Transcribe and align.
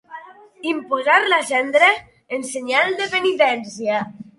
Imposar 0.71 1.19
la 1.27 1.39
cendra 1.51 1.93
en 2.39 2.51
senyal 2.57 2.95
de 3.05 3.13
penitència. 3.17 4.07